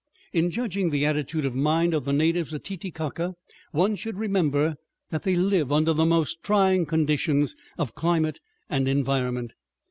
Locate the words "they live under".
5.21-5.93